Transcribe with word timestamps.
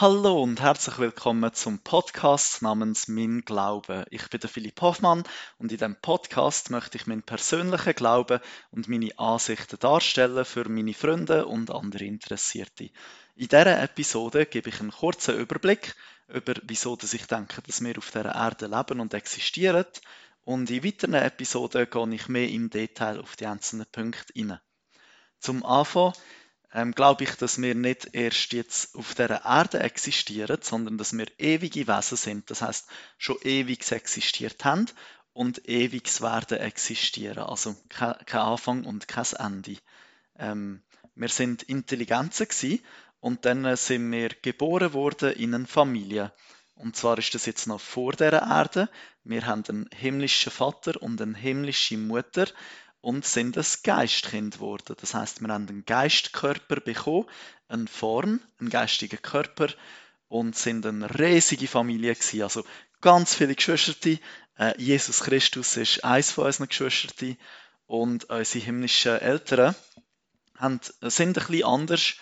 Hallo 0.00 0.42
und 0.42 0.62
herzlich 0.62 0.98
willkommen 0.98 1.52
zum 1.52 1.78
Podcast 1.80 2.62
namens 2.62 3.06
Mein 3.06 3.42
Glaube. 3.42 4.06
Ich 4.08 4.30
bin 4.30 4.40
der 4.40 4.48
Philipp 4.48 4.80
Hoffmann 4.80 5.24
und 5.58 5.72
in 5.72 5.76
diesem 5.76 5.94
Podcast 5.96 6.70
möchte 6.70 6.96
ich 6.96 7.06
meinen 7.06 7.22
persönlichen 7.22 7.92
Glauben 7.92 8.40
und 8.70 8.88
meine 8.88 9.10
Ansichten 9.18 9.78
darstellen 9.78 10.46
für 10.46 10.66
meine 10.70 10.94
Freunde 10.94 11.44
und 11.44 11.70
andere 11.70 12.06
Interessierte. 12.06 12.84
In 13.36 13.48
dieser 13.48 13.82
Episode 13.82 14.46
gebe 14.46 14.70
ich 14.70 14.80
einen 14.80 14.90
kurzen 14.90 15.38
Überblick 15.38 15.94
über, 16.28 16.54
wieso 16.62 16.96
ich 16.98 17.26
denke, 17.26 17.60
dass 17.60 17.84
wir 17.84 17.98
auf 17.98 18.10
dieser 18.10 18.34
Erde 18.34 18.68
leben 18.68 19.00
und 19.00 19.12
existieren. 19.12 19.84
Und 20.44 20.70
in 20.70 20.82
weiteren 20.82 21.12
Episoden 21.16 21.90
gehe 21.90 22.14
ich 22.14 22.26
mehr 22.26 22.48
im 22.48 22.70
Detail 22.70 23.20
auf 23.20 23.36
die 23.36 23.44
einzelnen 23.44 23.84
Punkte 23.92 24.32
ein. 24.34 24.58
Zum 25.40 25.62
Anfang 25.62 26.14
ähm, 26.72 26.92
glaube 26.92 27.24
ich, 27.24 27.34
dass 27.34 27.60
wir 27.60 27.74
nicht 27.74 28.14
erst 28.14 28.52
jetzt 28.52 28.94
auf 28.96 29.14
der 29.14 29.44
Erde 29.44 29.80
existieren, 29.80 30.58
sondern 30.62 30.98
dass 30.98 31.16
wir 31.16 31.26
ewige 31.38 31.86
Wesen 31.88 32.16
sind. 32.16 32.50
Das 32.50 32.62
heißt, 32.62 32.88
schon 33.18 33.38
ewig 33.42 33.90
existiert 33.90 34.64
haben 34.64 34.86
und 35.32 35.68
ewig 35.68 36.20
werden 36.20 36.58
existieren. 36.58 37.44
Also 37.44 37.76
kein, 37.88 38.14
Anfang 38.32 38.84
und 38.84 39.08
kein 39.08 39.26
Ende. 39.38 39.76
Ähm, 40.38 40.82
wir 41.14 41.28
sind 41.28 41.64
Intelligenzen 41.64 42.48
gewesen, 42.48 42.80
und 43.20 43.44
dann 43.44 43.76
sind 43.76 44.10
wir 44.10 44.30
geboren 44.42 44.94
worden 44.94 45.32
in 45.32 45.54
eine 45.54 45.66
Familie. 45.66 46.32
Und 46.74 46.96
zwar 46.96 47.18
ist 47.18 47.34
das 47.34 47.44
jetzt 47.44 47.66
noch 47.66 47.80
vor 47.80 48.12
der 48.12 48.32
Erde. 48.32 48.88
Wir 49.24 49.44
haben 49.46 49.62
einen 49.68 49.90
himmlischen 49.94 50.50
Vater 50.50 51.00
und 51.02 51.20
eine 51.20 51.36
himmlische 51.36 51.98
Mutter 51.98 52.46
und 53.00 53.24
sind 53.24 53.56
ein 53.56 53.64
Geistkind 53.82 54.54
geworden. 54.54 54.96
Das 55.00 55.14
heißt, 55.14 55.40
wir 55.40 55.48
haben 55.48 55.68
einen 55.68 55.84
Geistkörper 55.84 56.80
bekommen, 56.80 57.26
eine 57.68 57.86
Form, 57.86 58.40
einen 58.58 58.70
geistigen 58.70 59.22
Körper 59.22 59.68
und 60.28 60.56
sind 60.56 60.84
eine 60.86 61.18
riesige 61.18 61.68
Familie 61.68 62.14
gewesen. 62.14 62.42
Also 62.42 62.64
ganz 63.00 63.34
viele 63.34 63.54
Geschwister. 63.54 64.10
Äh, 64.58 64.74
Jesus 64.76 65.20
Christus 65.20 65.76
ist 65.76 66.04
eins 66.04 66.32
von 66.32 66.46
unseren 66.46 66.68
Geschwistern 66.68 67.36
und 67.86 68.24
unsere 68.24 68.64
himmlischen 68.64 69.18
Eltern 69.18 69.74
haben, 70.56 70.80
sind 71.02 71.38
ein 71.38 71.46
bisschen 71.46 71.64
anders 71.64 72.14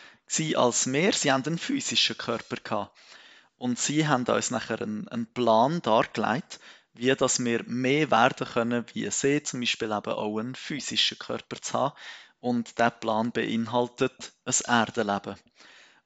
als 0.55 0.93
wir. 0.93 1.13
Sie 1.13 1.33
haben 1.33 1.45
einen 1.45 1.59
physischen 1.59 2.17
Körper 2.17 2.57
gehabt. 2.57 2.97
Und 3.57 3.79
sie 3.79 4.07
haben 4.07 4.25
uns 4.25 4.51
nachher 4.53 4.81
einen, 4.81 5.09
einen 5.09 5.27
Plan 5.27 5.83
dargelegt, 5.83 6.61
wie 6.99 7.15
dass 7.15 7.43
wir 7.45 7.63
mehr 7.67 8.11
werden 8.11 8.47
können 8.47 8.85
wie 8.93 9.11
sie, 9.11 9.43
zum 9.43 9.61
Beispiel 9.61 9.93
eben 9.93 10.13
auch 10.13 10.39
einen 10.39 10.55
physischen 10.55 11.19
Körper 11.19 11.63
zu 11.63 11.75
haben. 11.75 11.95
Und 12.41 12.79
der 12.79 12.91
Plan 12.91 13.33
beinhaltet 13.33 14.33
ein 14.45 14.55
Erdenleben. 14.67 15.37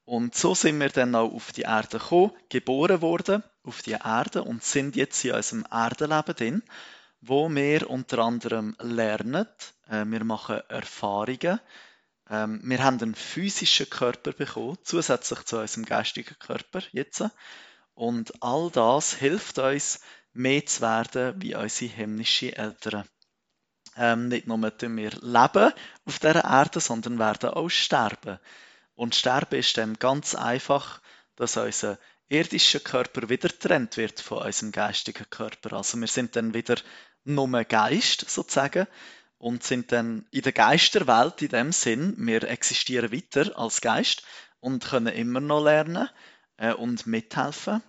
Und 0.04 0.34
so 0.34 0.54
sind 0.54 0.80
wir 0.80 0.88
dann 0.88 1.14
auch 1.14 1.32
auf 1.32 1.52
die 1.52 1.62
Erde 1.62 1.98
gekommen, 1.98 2.32
geboren 2.48 3.00
worden 3.00 3.42
auf 3.62 3.82
die 3.82 3.92
Erde 3.92 4.42
und 4.42 4.62
sind 4.62 4.96
jetzt 4.96 5.24
in 5.24 5.32
unserem 5.32 5.64
Erdenleben 5.70 6.34
drin, 6.34 6.62
wo 7.20 7.48
wir 7.48 7.88
unter 7.88 8.18
anderem 8.18 8.76
lernen, 8.80 9.46
äh, 9.88 10.04
wir 10.04 10.24
machen 10.24 10.60
Erfahrungen, 10.68 11.60
ähm, 12.28 12.60
wir 12.64 12.82
haben 12.82 13.00
einen 13.00 13.14
physischen 13.14 13.88
Körper 13.88 14.32
bekommen, 14.32 14.78
zusätzlich 14.82 15.44
zu 15.44 15.60
unserem 15.60 15.84
geistigen 15.84 16.36
Körper 16.38 16.82
jetzt. 16.92 17.22
Und 17.94 18.42
all 18.42 18.70
das 18.70 19.14
hilft 19.14 19.58
uns, 19.58 20.00
mehr 20.32 20.64
zu 20.66 20.80
werden 20.80 21.40
wie 21.40 21.54
unsere 21.54 21.92
himmlischen 21.92 22.52
Eltern. 22.52 23.04
Ähm, 23.96 24.28
nicht 24.28 24.46
nur 24.46 24.76
tun 24.76 24.96
wir 24.96 25.10
leben 25.20 25.72
auf 26.06 26.18
dieser 26.18 26.44
Erde, 26.44 26.80
sondern 26.80 27.18
werden 27.18 27.50
auch 27.50 27.68
sterben. 27.68 28.38
Und 28.94 29.14
sterben 29.14 29.58
ist 29.58 29.76
dann 29.76 29.98
ganz 29.98 30.34
einfach, 30.34 31.00
dass 31.36 31.56
unser 31.56 31.98
irdischer 32.28 32.80
Körper 32.80 33.28
wieder 33.28 33.48
getrennt 33.48 33.96
wird 33.98 34.20
von 34.20 34.38
unserem 34.38 34.72
geistigen 34.72 35.28
Körper. 35.28 35.74
Also 35.74 35.98
wir 35.98 36.06
sind 36.06 36.36
dann 36.36 36.54
wieder 36.54 36.76
nur 37.24 37.64
Geist 37.64 38.28
sozusagen 38.30 38.86
und 39.36 39.62
sind 39.62 39.92
dann 39.92 40.26
in 40.30 40.42
der 40.42 40.52
Geisterwelt 40.52 41.42
in 41.42 41.48
dem 41.48 41.72
Sinn. 41.72 42.14
Wir 42.16 42.44
existieren 42.44 43.12
weiter 43.12 43.58
als 43.58 43.80
Geist 43.80 44.22
und 44.60 44.84
können 44.84 45.14
immer 45.14 45.40
noch 45.40 45.62
lernen 45.62 46.08
äh, 46.56 46.72
und 46.72 47.06
mithelfen 47.06 47.82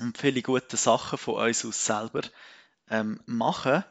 und 0.00 0.18
viele 0.18 0.42
gute 0.42 0.76
Sachen 0.76 1.18
von 1.18 1.46
uns 1.46 1.64
aus 1.64 1.84
selber 1.84 2.22
ähm, 2.90 3.20
machen. 3.26 3.84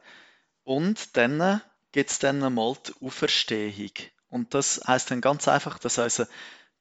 Und 0.64 1.18
dann 1.18 1.62
gibt 1.92 2.12
es 2.12 2.20
dann 2.20 2.40
mal 2.54 2.76
die 2.88 3.06
Auferstehung. 3.06 3.92
Und 4.30 4.54
das 4.54 4.82
heißt 4.88 5.12
dann 5.12 5.22
ganz 5.22 5.48
einfach, 5.48 5.78
dass 5.78 5.98
unser 5.98 6.28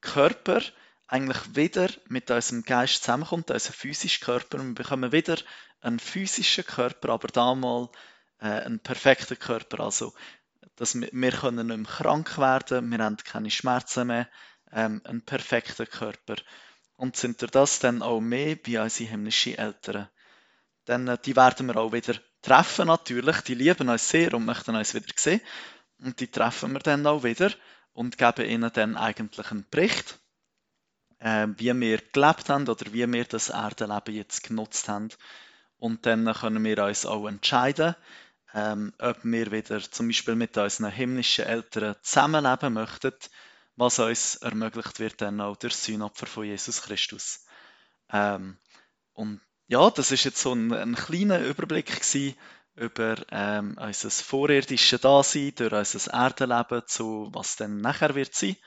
Körper 0.01 0.61
eigentlich 1.07 1.55
wieder 1.55 1.89
mit 2.07 2.31
unserem 2.31 2.63
Geist 2.63 3.03
zusammenkommt, 3.03 3.51
unser 3.51 3.73
physischer 3.73 4.25
Körper. 4.25 4.57
Wir 4.57 4.73
bekommen 4.73 5.11
wieder 5.11 5.37
einen 5.81 5.99
physischen 5.99 6.65
Körper, 6.65 7.09
aber 7.09 7.27
damals 7.27 7.89
äh, 8.39 8.47
einen 8.47 8.79
perfekten 8.79 9.37
Körper. 9.37 9.81
Also, 9.81 10.13
dass 10.75 10.95
wir, 10.95 11.09
wir 11.11 11.31
können 11.31 11.67
nicht 11.67 11.77
mehr 11.77 11.85
krank 11.85 12.37
werden, 12.37 12.89
wir 12.89 12.97
haben 12.99 13.17
keine 13.17 13.51
Schmerzen 13.51 14.07
mehr, 14.07 14.27
ähm, 14.71 15.01
einen 15.03 15.21
perfekten 15.21 15.87
Körper 15.87 16.35
und 17.03 17.17
sind 17.17 17.53
das 17.53 17.79
dann 17.79 18.01
auch 18.01 18.21
mehr 18.21 18.55
wie 18.63 18.77
unsere 18.77 19.09
himmlischen 19.09 19.57
Eltern. 19.57 20.07
Dann, 20.85 21.05
äh, 21.09 21.17
die 21.17 21.35
werden 21.35 21.67
wir 21.67 21.75
auch 21.75 21.91
wieder 21.91 22.13
treffen 22.41 22.87
natürlich, 22.87 23.41
die 23.41 23.55
lieben 23.55 23.89
uns 23.89 24.07
sehr 24.07 24.33
und 24.33 24.45
möchten 24.45 24.73
uns 24.73 24.93
wieder 24.93 25.13
sehen. 25.17 25.41
Und 25.99 26.21
die 26.21 26.31
treffen 26.31 26.71
wir 26.71 26.79
dann 26.79 27.05
auch 27.05 27.25
wieder 27.25 27.51
und 27.91 28.17
geben 28.17 28.45
ihnen 28.45 28.71
dann 28.71 28.95
eigentlich 28.95 29.51
einen 29.51 29.65
Bericht, 29.69 30.17
äh, 31.19 31.47
wie 31.57 31.77
wir 31.77 31.97
gelebt 31.97 32.47
haben 32.47 32.69
oder 32.69 32.93
wie 32.93 33.11
wir 33.11 33.25
das 33.25 33.49
Erdenleben 33.49 34.15
jetzt 34.15 34.41
genutzt 34.43 34.87
haben. 34.87 35.09
Und 35.75 36.05
dann 36.05 36.33
können 36.33 36.63
wir 36.63 36.85
uns 36.85 37.05
auch 37.05 37.27
entscheiden, 37.27 37.95
ähm, 38.53 38.93
ob 38.97 39.25
wir 39.25 39.51
wieder 39.51 39.81
zum 39.81 40.07
Beispiel 40.07 40.35
mit 40.35 40.55
unseren 40.55 40.89
himmlischen 40.89 41.47
Eltern 41.47 41.97
zusammenleben 42.01 42.71
möchten 42.71 43.11
was 43.75 43.99
uns 43.99 44.35
ermöglicht 44.35 44.99
wird 44.99 45.21
dann 45.21 45.41
auch 45.41 45.55
durch 45.55 45.73
das 45.73 45.85
Sühnopfer 45.85 46.25
von 46.25 46.45
Jesus 46.45 46.81
Christus. 46.83 47.45
Ähm, 48.11 48.57
und 49.13 49.41
ja, 49.67 49.89
das 49.89 50.11
ist 50.11 50.25
jetzt 50.25 50.41
so 50.41 50.53
ein, 50.53 50.71
ein 50.71 50.95
kleiner 50.95 51.39
Überblick 51.39 51.87
gewesen 51.87 52.35
über 52.75 53.15
ähm, 53.31 53.77
unser 53.79 54.09
vorirdisches 54.09 55.01
Dasein, 55.01 55.53
durch 55.55 55.73
unser 55.73 56.13
Erdenleben 56.13 56.83
zu 56.87 57.29
was 57.31 57.55
dann 57.55 57.81
nachher 57.81 58.15
wird 58.15 58.33
sein. 58.33 58.57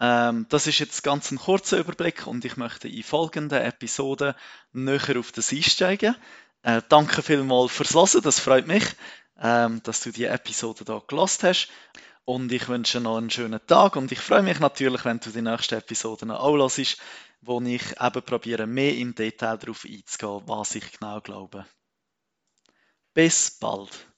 Ähm, 0.00 0.46
das 0.48 0.66
ist 0.66 0.78
jetzt 0.78 1.02
ganz 1.02 1.30
ein 1.30 1.38
kurzer 1.38 1.78
Überblick 1.78 2.26
und 2.26 2.44
ich 2.44 2.56
möchte 2.56 2.88
in 2.88 3.02
folgenden 3.02 3.62
Episoden 3.62 4.34
näher 4.72 5.18
auf 5.18 5.32
das 5.32 5.52
einsteigen. 5.52 6.16
Äh, 6.62 6.82
danke 6.88 7.22
vielmals 7.22 7.72
fürs 7.72 7.94
Hören, 7.94 8.22
das 8.22 8.38
freut 8.40 8.66
mich, 8.66 8.84
ähm, 9.40 9.82
dass 9.82 10.00
du 10.00 10.10
die 10.10 10.24
Episode 10.24 10.84
hier 10.86 11.02
gelost 11.06 11.42
hast. 11.44 11.68
Und 12.24 12.52
ich 12.52 12.68
wünsche 12.68 13.00
noch 13.00 13.18
einen 13.18 13.30
schönen 13.30 13.60
Tag 13.66 13.96
und 13.96 14.12
ich 14.12 14.20
freue 14.20 14.42
mich 14.42 14.60
natürlich, 14.60 15.04
wenn 15.04 15.18
du 15.18 15.30
die 15.30 15.42
nächste 15.42 15.76
Episode 15.76 16.38
auch 16.38 16.56
hörst, 16.56 16.98
wo 17.40 17.60
ich 17.60 18.00
eben 18.00 18.22
probiere, 18.22 18.66
mehr 18.66 18.96
im 18.96 19.14
Detail 19.14 19.58
darauf 19.58 19.84
einzugehen, 19.84 20.42
was 20.46 20.74
ich 20.76 20.92
genau 20.92 21.20
glaube. 21.20 21.66
Bis 23.14 23.58
bald! 23.58 24.11